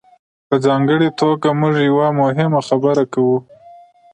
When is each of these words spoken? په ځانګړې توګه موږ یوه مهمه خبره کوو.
په 0.47 0.55
ځانګړې 0.65 1.09
توګه 1.19 1.49
موږ 1.59 1.75
یوه 1.89 2.07
مهمه 2.21 2.59
خبره 2.67 3.03
کوو. 3.13 3.37